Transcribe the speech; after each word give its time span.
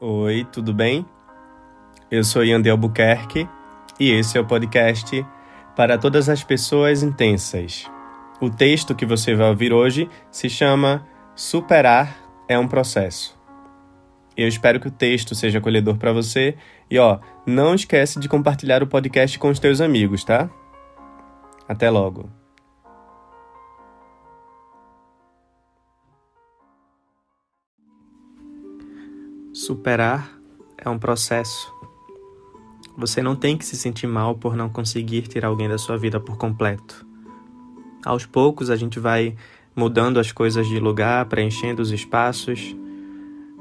Oi, 0.00 0.44
tudo 0.50 0.74
bem? 0.74 1.06
Eu 2.10 2.24
sou 2.24 2.44
Yandel 2.44 2.72
Albuquerque 2.72 3.48
e 3.98 4.10
esse 4.10 4.36
é 4.36 4.40
o 4.40 4.44
podcast 4.44 5.24
para 5.76 5.96
todas 5.96 6.28
as 6.28 6.42
pessoas 6.42 7.04
intensas. 7.04 7.88
O 8.40 8.50
texto 8.50 8.92
que 8.92 9.06
você 9.06 9.36
vai 9.36 9.48
ouvir 9.48 9.72
hoje 9.72 10.10
se 10.32 10.50
chama 10.50 11.06
Superar 11.36 12.16
é 12.48 12.58
um 12.58 12.66
processo. 12.66 13.38
Eu 14.36 14.48
espero 14.48 14.80
que 14.80 14.88
o 14.88 14.90
texto 14.90 15.32
seja 15.32 15.58
acolhedor 15.58 15.96
para 15.96 16.12
você 16.12 16.56
e 16.90 16.98
ó, 16.98 17.20
não 17.46 17.72
esquece 17.72 18.18
de 18.18 18.28
compartilhar 18.28 18.82
o 18.82 18.88
podcast 18.88 19.38
com 19.38 19.48
os 19.48 19.60
teus 19.60 19.80
amigos, 19.80 20.24
tá? 20.24 20.50
Até 21.68 21.88
logo. 21.88 22.28
Superar 29.54 30.36
é 30.76 30.90
um 30.90 30.98
processo. 30.98 31.72
Você 32.98 33.22
não 33.22 33.36
tem 33.36 33.56
que 33.56 33.64
se 33.64 33.76
sentir 33.76 34.08
mal 34.08 34.34
por 34.34 34.56
não 34.56 34.68
conseguir 34.68 35.22
tirar 35.28 35.46
alguém 35.46 35.68
da 35.68 35.78
sua 35.78 35.96
vida 35.96 36.18
por 36.18 36.36
completo. 36.36 37.06
Aos 38.04 38.26
poucos 38.26 38.68
a 38.68 38.74
gente 38.74 38.98
vai 38.98 39.36
mudando 39.74 40.18
as 40.18 40.32
coisas 40.32 40.66
de 40.66 40.80
lugar, 40.80 41.26
preenchendo 41.26 41.80
os 41.80 41.92
espaços. 41.92 42.74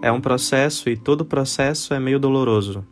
É 0.01 0.11
um 0.11 0.20
processo 0.20 0.89
e 0.89 0.98
todo 0.98 1.23
processo 1.23 1.93
é 1.93 1.99
meio 1.99 2.20
doloroso. 2.20 2.84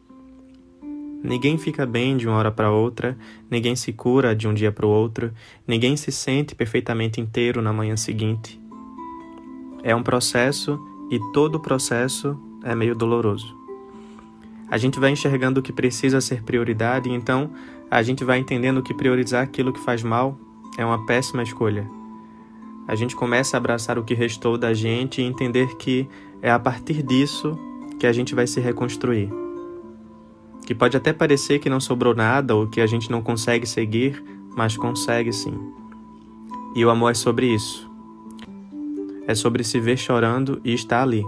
Ninguém 1.23 1.57
fica 1.57 1.87
bem 1.87 2.15
de 2.15 2.27
uma 2.27 2.37
hora 2.37 2.51
para 2.51 2.69
outra, 2.69 3.17
ninguém 3.49 3.75
se 3.75 3.91
cura 3.91 4.35
de 4.35 4.47
um 4.47 4.53
dia 4.53 4.71
para 4.71 4.85
o 4.85 4.89
outro, 4.89 5.33
ninguém 5.67 5.97
se 5.97 6.11
sente 6.11 6.53
perfeitamente 6.53 7.19
inteiro 7.19 7.63
na 7.63 7.73
manhã 7.73 7.97
seguinte. 7.97 8.61
É 9.81 9.95
um 9.95 10.03
processo 10.03 10.79
e 11.09 11.19
todo 11.33 11.59
processo 11.59 12.39
é 12.63 12.75
meio 12.75 12.95
doloroso. 12.95 13.55
A 14.69 14.77
gente 14.77 14.99
vai 14.99 15.11
enxergando 15.11 15.59
o 15.59 15.63
que 15.63 15.73
precisa 15.73 16.21
ser 16.21 16.43
prioridade, 16.43 17.09
e 17.09 17.13
então 17.13 17.51
a 17.89 18.01
gente 18.01 18.23
vai 18.23 18.39
entendendo 18.39 18.81
que 18.81 18.93
priorizar 18.93 19.43
aquilo 19.43 19.73
que 19.73 19.79
faz 19.81 20.01
mal 20.01 20.39
é 20.77 20.85
uma 20.85 21.05
péssima 21.05 21.43
escolha. 21.43 21.85
A 22.87 22.95
gente 22.95 23.15
começa 23.15 23.57
a 23.57 23.59
abraçar 23.59 23.99
o 23.99 24.03
que 24.03 24.13
restou 24.13 24.57
da 24.57 24.73
gente 24.73 25.21
e 25.21 25.25
entender 25.25 25.75
que 25.75 26.07
é 26.41 26.49
a 26.49 26.57
partir 26.57 27.03
disso 27.03 27.59
que 27.99 28.07
a 28.07 28.13
gente 28.13 28.33
vai 28.33 28.47
se 28.47 28.61
reconstruir. 28.61 29.29
Que 30.65 30.73
pode 30.73 30.95
até 30.95 31.11
parecer 31.11 31.59
que 31.59 31.69
não 31.69 31.79
sobrou 31.79 32.15
nada 32.15 32.55
ou 32.55 32.67
que 32.67 32.79
a 32.79 32.87
gente 32.87 33.11
não 33.11 33.21
consegue 33.21 33.67
seguir, 33.67 34.23
mas 34.55 34.77
consegue 34.77 35.33
sim. 35.33 35.53
E 36.75 36.85
o 36.85 36.89
amor 36.89 37.11
é 37.11 37.13
sobre 37.13 37.53
isso. 37.53 37.89
É 39.27 39.35
sobre 39.35 39.63
se 39.63 39.79
ver 39.79 39.97
chorando 39.97 40.61
e 40.63 40.73
estar 40.73 41.03
ali 41.03 41.25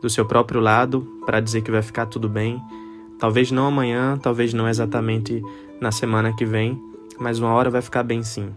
do 0.00 0.08
seu 0.08 0.24
próprio 0.24 0.60
lado 0.60 1.06
para 1.24 1.40
dizer 1.40 1.62
que 1.62 1.70
vai 1.70 1.82
ficar 1.82 2.06
tudo 2.06 2.28
bem. 2.28 2.62
Talvez 3.18 3.50
não 3.50 3.66
amanhã, 3.66 4.16
talvez 4.16 4.54
não 4.54 4.68
exatamente 4.68 5.42
na 5.80 5.90
semana 5.90 6.32
que 6.32 6.44
vem, 6.44 6.80
mas 7.18 7.38
uma 7.38 7.52
hora 7.52 7.70
vai 7.70 7.82
ficar 7.82 8.02
bem 8.02 8.22
sim. 8.22 8.50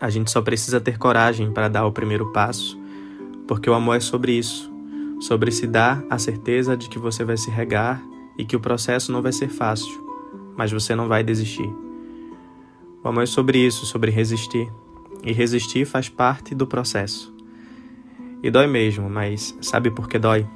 A 0.00 0.08
gente 0.08 0.30
só 0.30 0.40
precisa 0.40 0.80
ter 0.80 0.98
coragem 0.98 1.52
para 1.52 1.68
dar 1.68 1.86
o 1.86 1.92
primeiro 1.92 2.32
passo, 2.32 2.78
porque 3.46 3.68
o 3.68 3.74
amor 3.74 3.96
é 3.96 4.00
sobre 4.00 4.32
isso, 4.32 4.72
sobre 5.20 5.52
se 5.52 5.66
dar 5.66 6.02
a 6.08 6.18
certeza 6.18 6.76
de 6.76 6.88
que 6.88 6.98
você 6.98 7.24
vai 7.24 7.36
se 7.36 7.50
regar 7.50 8.02
e 8.38 8.44
que 8.44 8.56
o 8.56 8.60
processo 8.60 9.12
não 9.12 9.20
vai 9.20 9.32
ser 9.32 9.48
fácil, 9.48 10.02
mas 10.56 10.72
você 10.72 10.94
não 10.94 11.06
vai 11.06 11.22
desistir. 11.22 11.70
O 13.04 13.08
amor 13.08 13.22
é 13.22 13.26
sobre 13.26 13.58
isso, 13.58 13.86
sobre 13.86 14.10
resistir, 14.10 14.70
e 15.22 15.32
resistir 15.32 15.84
faz 15.84 16.08
parte 16.08 16.54
do 16.54 16.66
processo. 16.66 17.39
E 18.42 18.50
dói 18.50 18.66
mesmo, 18.66 19.08
mas 19.10 19.56
sabe 19.60 19.90
por 19.90 20.08
que 20.08 20.18
dói? 20.18 20.46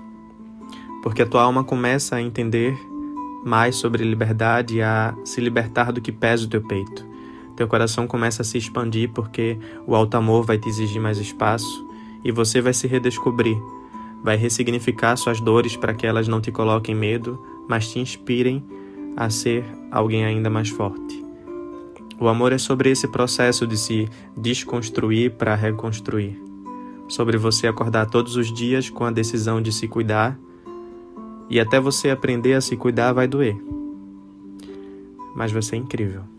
Porque 1.02 1.20
a 1.20 1.26
tua 1.26 1.42
alma 1.42 1.62
começa 1.62 2.16
a 2.16 2.22
entender 2.22 2.74
mais 3.44 3.76
sobre 3.76 4.02
liberdade 4.02 4.76
e 4.76 4.82
a 4.82 5.14
se 5.22 5.38
libertar 5.38 5.92
do 5.92 6.00
que 6.00 6.10
pesa 6.10 6.46
o 6.46 6.48
teu 6.48 6.62
peito. 6.62 7.06
Teu 7.54 7.68
coração 7.68 8.06
começa 8.06 8.40
a 8.40 8.44
se 8.44 8.56
expandir 8.56 9.10
porque 9.12 9.58
o 9.86 9.94
alto 9.94 10.16
amor 10.16 10.44
vai 10.44 10.56
te 10.56 10.66
exigir 10.66 11.00
mais 11.00 11.18
espaço 11.18 11.86
e 12.24 12.32
você 12.32 12.62
vai 12.62 12.72
se 12.72 12.86
redescobrir. 12.86 13.56
Vai 14.22 14.36
ressignificar 14.36 15.14
suas 15.16 15.38
dores 15.38 15.76
para 15.76 15.92
que 15.92 16.06
elas 16.06 16.26
não 16.26 16.40
te 16.40 16.50
coloquem 16.50 16.94
medo, 16.94 17.38
mas 17.68 17.92
te 17.92 17.98
inspirem 17.98 18.64
a 19.14 19.28
ser 19.28 19.62
alguém 19.90 20.24
ainda 20.24 20.48
mais 20.48 20.70
forte. 20.70 21.22
O 22.18 22.28
amor 22.28 22.50
é 22.50 22.58
sobre 22.58 22.90
esse 22.90 23.06
processo 23.08 23.66
de 23.66 23.76
se 23.76 24.08
desconstruir 24.34 25.32
para 25.32 25.54
reconstruir 25.54 26.53
sobre 27.08 27.36
você 27.36 27.66
acordar 27.66 28.06
todos 28.06 28.36
os 28.36 28.52
dias 28.52 28.90
com 28.90 29.04
a 29.04 29.10
decisão 29.10 29.60
de 29.60 29.72
se 29.72 29.86
cuidar 29.86 30.38
e 31.48 31.60
até 31.60 31.78
você 31.78 32.10
aprender 32.10 32.54
a 32.54 32.60
se 32.60 32.76
cuidar 32.76 33.12
vai 33.12 33.28
doer. 33.28 33.56
Mas 35.34 35.52
você 35.52 35.76
é 35.76 35.78
incrível. 35.78 36.33